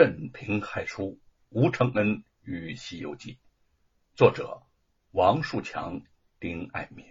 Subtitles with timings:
[0.00, 1.20] 镇平害书
[1.50, 3.34] 吴承恩与《西游记》，
[4.14, 4.62] 作者
[5.10, 6.00] 王树强、
[6.38, 7.04] 丁爱民。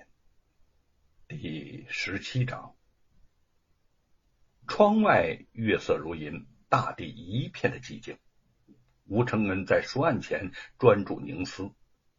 [1.27, 2.75] 第十七章：
[4.67, 8.17] 窗外月色如银，大地一片的寂静。
[9.05, 11.69] 吴承恩在书案前专注凝思，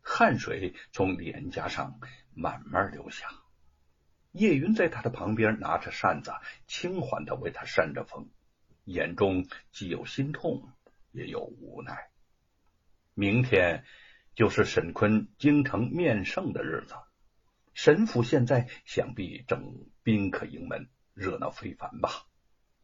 [0.02, 1.98] 汗水从脸颊上
[2.32, 3.27] 慢慢流下。
[4.30, 6.30] 叶云在他的旁边拿着扇子，
[6.68, 8.30] 轻缓的为他扇着风。
[8.91, 10.68] 眼中既有心痛，
[11.12, 12.11] 也有无奈。
[13.14, 13.85] 明天
[14.35, 16.95] 就是沈坤京城面圣的日子，
[17.72, 22.26] 沈府现在想必正宾客盈门，热闹非凡吧？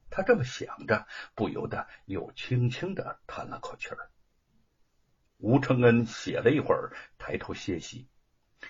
[0.08, 4.10] 他这么想着，不由得又轻轻的叹了口气儿。
[5.38, 8.06] 吴承恩写了一会儿，抬头歇息。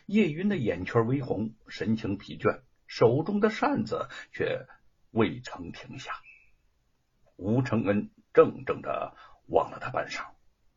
[0.07, 4.67] 叶云的眼圈微红，神情疲倦，手中的扇子却
[5.11, 6.13] 未曾停下。
[7.37, 9.15] 吴承恩怔怔的
[9.47, 10.25] 望了他半晌，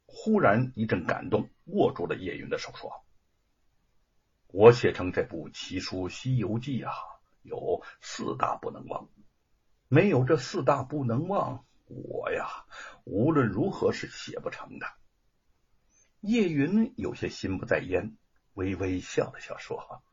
[0.05, 3.05] 忽然一阵感动，握住了叶云的手，说
[4.47, 6.93] ：“我写成这部奇书《西游记》啊，
[7.43, 9.09] 有四大不能忘。
[9.87, 12.65] 没有这四大不能忘，我呀，
[13.05, 14.87] 无论如何是写不成的。”
[16.19, 18.17] 叶云有些心不在焉，
[18.53, 20.03] 微微笑了笑，说：“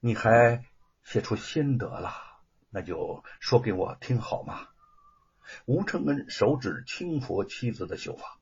[0.00, 0.64] 你还
[1.02, 2.14] 写出心得了？
[2.70, 4.68] 那就说给我听好吗？”
[5.66, 8.40] 吴承恩手指轻拂妻子的秀发，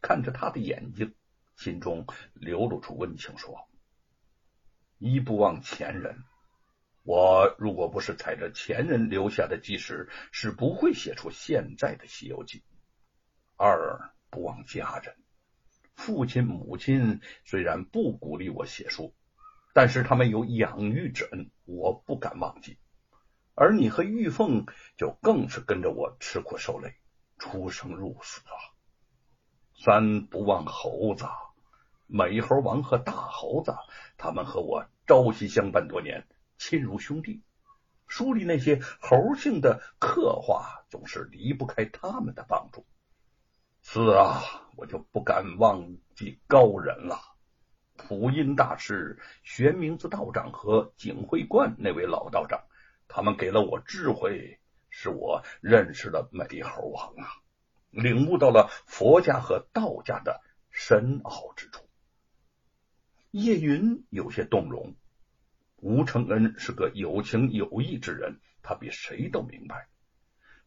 [0.00, 1.14] 看着他的眼睛，
[1.56, 3.68] 心中流露出温情，说
[4.98, 6.24] ：“一不忘前人，
[7.02, 12.58] 我如果不是踩着前人留下的基石，是不会写出现在的《西游记》。
[13.56, 15.16] 二不忘家人，
[15.94, 19.14] 父亲母亲虽然不鼓励我写书，
[19.72, 22.78] 但是他们有养育之恩，我不敢忘记。”
[23.58, 24.66] 而你和玉凤
[24.98, 26.94] 就更是跟着我吃苦受累，
[27.38, 28.52] 出生入死啊！
[29.74, 31.24] 三不忘猴子，
[32.06, 33.74] 美猴王和大猴子，
[34.18, 37.42] 他们和我朝夕相伴多年，亲如兄弟。
[38.06, 42.84] 书里那些猴性的刻画，总是离不开他们的帮助。
[43.80, 44.42] 四啊，
[44.76, 47.18] 我就不敢忘记高人了，
[47.96, 52.65] 普音大师、玄冥子道长和景慧观那位老道长。
[53.16, 54.60] 他们给了我智慧，
[54.90, 57.32] 使我认识了美猴王啊，
[57.88, 61.88] 领悟到了佛家和道家的深奥之处。
[63.30, 64.96] 叶云有些动容，
[65.76, 69.88] 吴承恩是个有情有义之人，他比谁都明白。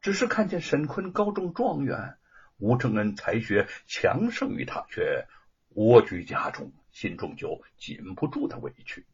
[0.01, 2.17] 只是看见沈坤高中状元，
[2.57, 5.27] 吴承恩才学强盛于他，却
[5.75, 9.05] 蜗居家中，心中就禁不住的委屈。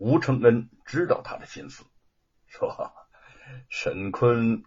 [0.00, 1.84] 吴承恩知道他的心思，
[2.46, 2.94] 说
[3.68, 4.64] ：“沈坤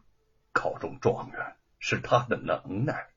[0.52, 3.08] 考中状元是他的能耐。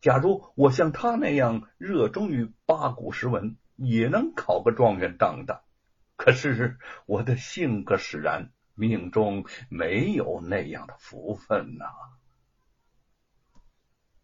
[0.00, 5.60] 假如我像他那样热衷于八股诗文，也能考个状元当当。
[6.14, 11.86] 可是我的性格使然，命中没有那样的福分呐。”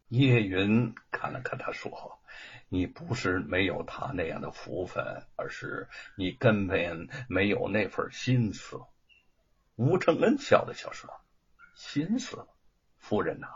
[0.06, 2.20] 叶云看了看他，说。
[2.74, 8.80] 你不是没有他那样的福分，而是你根本没有那份心思。
[9.76, 11.08] 吴承恩笑了笑说
[11.76, 12.48] ：“心思，
[12.98, 13.46] 夫人呐，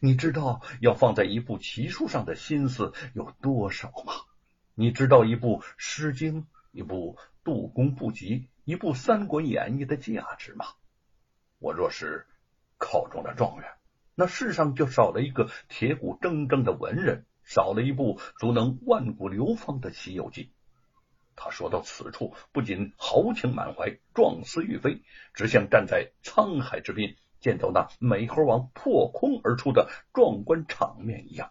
[0.00, 4.14] 你知道要放在一部奇书上的心思有多少吗？
[4.74, 6.42] 你知道一部《诗经》、
[6.72, 10.64] 一部《杜公不及》、一部《三国演义》的价值吗？
[11.58, 12.26] 我若是
[12.78, 13.68] 考中了状元，
[14.14, 20.44] 那世上就少了一个铁骨铮铮的文人。”少了一部足能万古流芳的《西游记》。
[21.36, 25.02] 他说到此处，不仅豪情满怀、壮思欲飞，
[25.34, 31.50] 只像站在沧海之滨，见到那美猴王破空而出的壮观场面一样。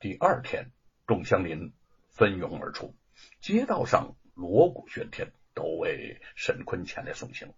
[0.00, 0.70] 第二天，
[1.06, 1.72] 众乡邻
[2.08, 2.94] 蜂拥而出，
[3.40, 7.52] 街道上锣鼓喧天，都为沈坤前来送行。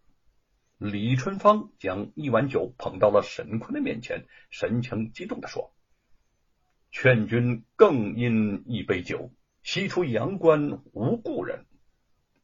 [0.76, 5.73] 李春芳将一碗酒捧到了沈坤的面前，神情激动的说。
[6.94, 9.32] 劝君更饮一杯酒，
[9.64, 11.66] 西出阳关无故人。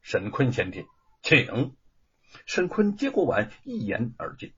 [0.01, 0.85] 沈坤先帝，
[1.21, 1.73] 请。
[2.45, 4.51] 沈坤接过碗，一言而尽。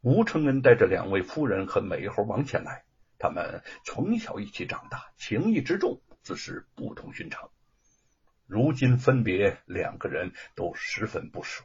[0.00, 2.84] 吴承恩带着两位夫人和美猴王前来，
[3.18, 7.50] 他们从小一起长大，情谊之重自是不同寻常。
[8.46, 11.62] 如今分别，两个人都十分不舍。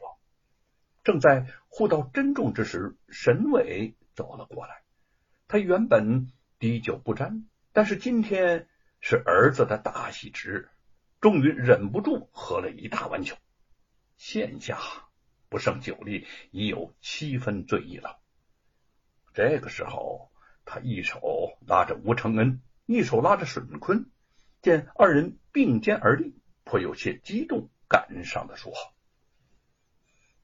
[1.02, 4.82] 正在互道珍重之时，沈伟走了过来。
[5.48, 6.30] 他原本。
[6.58, 8.68] 滴酒不沾，但是今天
[9.00, 10.68] 是儿子的大喜之日，
[11.20, 13.36] 终于忍不住喝了一大碗酒。
[14.16, 14.78] 现下
[15.48, 18.18] 不胜酒力，已有七分醉意了。
[19.32, 20.32] 这个时候，
[20.64, 24.10] 他一手拉着吴承恩，一手拉着沈坤，
[24.60, 28.72] 见二人并肩而立，颇有些激动，感伤的说：“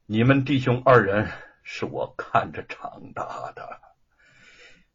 [0.06, 1.28] 你们弟兄二人
[1.64, 3.80] 是我看着长大的。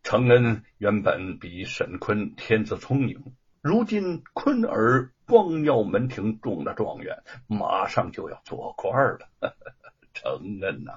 [0.09, 9.29] 承恩原本比沈坤天资聪颖，如今坤儿光耀门庭中了状元，马上就要做官了。
[10.15, 10.93] 承恩呐，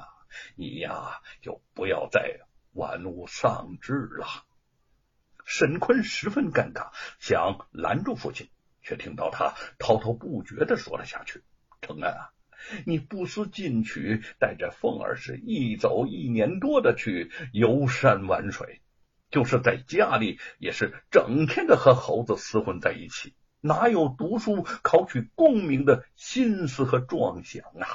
[0.57, 2.41] 你呀，就不要再……”
[2.73, 4.27] 玩物丧志了，
[5.45, 6.89] 沈坤十分尴尬，
[7.19, 8.49] 想拦住父亲，
[8.81, 11.43] 却听到他滔滔不绝的说了下去
[11.83, 12.33] ：“承恩啊，
[12.87, 18.81] 你不思进取，带着凤儿是一走一年多的去游山玩水，
[19.33, 27.89] 就是在家里也是整天的和猴子厮混在一起，哪有读书考取功名的心思和壮想啊？”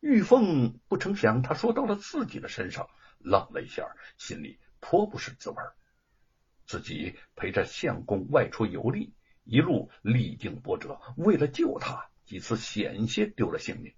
[0.00, 2.88] 玉凤不成想，他说到了自己的身上。
[3.24, 3.86] 愣了一下，
[4.18, 5.56] 心里颇不是滋味。
[6.66, 9.14] 自己陪着相公外出游历，
[9.44, 13.94] 一路历经波折，为了救他，几次险些丢了性命，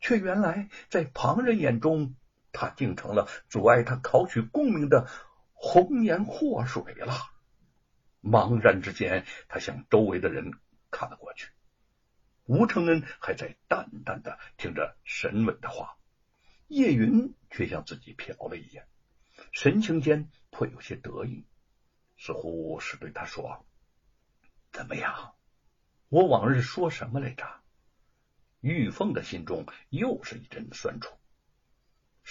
[0.00, 2.16] 却原来在旁人眼中，
[2.60, 5.08] 他竟成了阻碍他考取功名的
[5.52, 7.14] 红颜祸水了。
[8.20, 10.52] 茫然之间，他向周围的人
[10.90, 11.52] 看了过去。
[12.46, 15.96] 吴承恩还在淡淡的听着沈稳的话。
[16.66, 18.88] 叶云却向自己瞟了一眼，
[19.52, 21.46] 神情间颇有些得意，
[22.18, 23.64] 似乎是对他说
[24.72, 25.36] ：“怎么样？
[26.08, 27.46] 我往日说什么来着？”
[28.60, 31.14] 玉凤的心中又是一阵酸楚。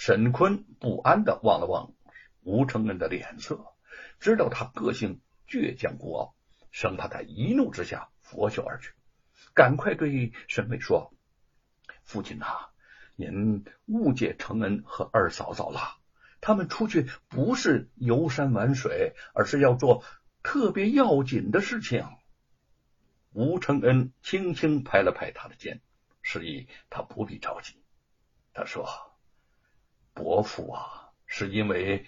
[0.00, 1.92] 沈坤不安的望了望
[2.44, 3.74] 吴承恩的脸色，
[4.20, 6.36] 知道他个性倔强孤傲，
[6.70, 8.92] 生怕他一怒之下拂袖而去，
[9.54, 11.12] 赶快对沈伟说
[12.04, 12.46] ：“父亲呐。”
[13.16, 15.96] 您误解承恩和二嫂嫂了，
[16.40, 20.04] 他们出去不是游山玩水，而是要做
[20.44, 22.06] 特别要紧的事情。
[23.32, 25.80] 吴承恩轻轻拍了拍他的肩，
[26.22, 27.82] 示意他不必着急。
[28.54, 28.88] 他说
[30.18, 32.04] ：“伯父啊，是因为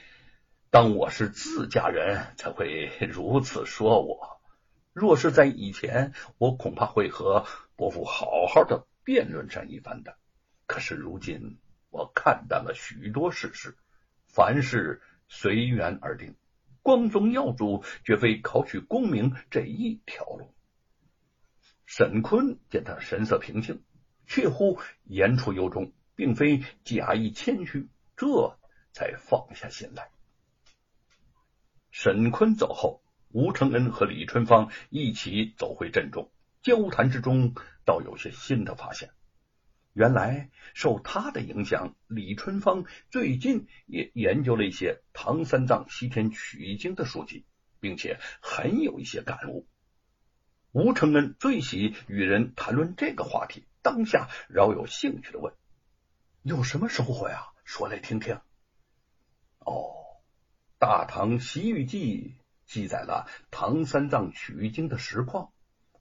[0.68, 4.40] 当我是自家人才会如此说我。
[4.92, 7.46] 若是在以前，我恐怕会和
[7.76, 10.16] 伯父好好的辩论上一番的。”
[10.66, 13.76] 可是如今，我看淡了许多世事，
[14.26, 16.34] 凡事随缘而定。
[16.82, 20.52] 光宗耀祖绝非考取功名这一条路。
[21.86, 23.84] 沈坤见他神色平静，
[24.26, 27.88] 确乎言出由衷，并非假意谦虚，
[28.20, 28.58] 这
[28.92, 30.10] 才放下心来。
[31.90, 36.30] 沈坤走后，吴承恩和李春芳一起走回镇中，
[36.60, 37.54] 交谈之中，
[37.86, 39.08] 倒有些新的发现。
[39.94, 47.46] 原来受他的影响，李春芳最近也研究了一些唐三藏西天取经的书籍，
[47.80, 49.66] 并且很有一些感悟。
[50.72, 55.54] 吴承恩最喜与人谈论这个话题，当下饶有兴趣的问
[56.44, 57.46] ：“有什么收获呀？
[57.70, 58.34] 说来听听。”
[59.64, 59.94] 哦，
[60.80, 62.34] 《大唐西域记》
[62.66, 65.52] 记载了唐三藏取经的实况，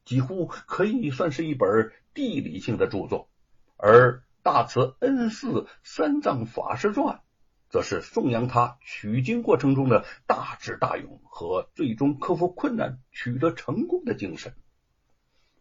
[0.03, 3.29] 几乎可以算是一本地理性的著作。
[3.77, 7.21] 而大慈恩寺三藏法师传，
[7.69, 14.55] 则是颂扬他取经过程中的大智大勇和最终克服困难取得成功的精神。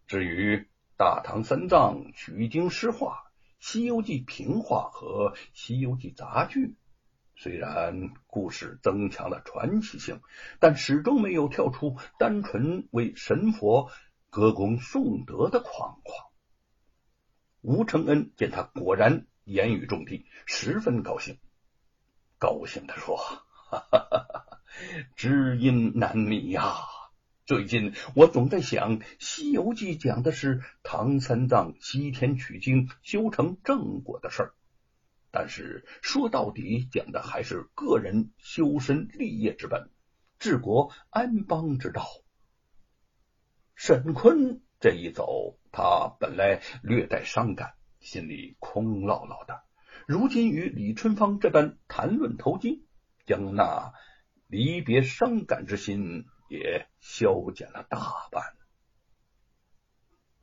[0.06, 0.66] 至于
[0.96, 3.27] 大唐三藏取经诗话、
[3.58, 6.76] 西游记评话和西游记杂剧，
[7.36, 10.20] 虽然故事增强了传奇性，
[10.60, 13.90] 但始终没有跳出单纯为神佛
[14.30, 16.26] 歌功颂德的框框。
[17.60, 21.38] 吴承恩见他果然言语中的，十分高兴，
[22.38, 23.16] 高兴的说
[23.70, 24.60] ：“哈哈哈哈
[25.16, 26.87] 知音难觅呀！
[27.48, 34.54] 最近我总在想，《西游记》讲的是唐三藏西天取经、修成正果的事儿，
[35.30, 39.88] 但是说到底，讲的还是个人修身立业之本、
[40.38, 42.06] 治国安邦之道。”
[43.74, 45.58] 沈坤这一走。
[45.72, 49.62] 他本来略带伤感，心里空落落的。
[50.06, 52.84] 如今与李春芳这般谈论投机，
[53.24, 53.94] 将那
[54.48, 58.57] 离别伤感之心也消减了大半。